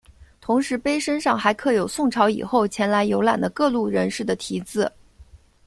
[0.41, 4.91] 同时碑身上还刻有宋朝以后前来游览的各路人士的题字。